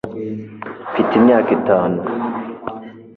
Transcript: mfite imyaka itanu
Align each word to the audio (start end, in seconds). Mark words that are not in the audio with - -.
mfite 0.91 1.11
imyaka 1.19 1.49
itanu 1.57 1.99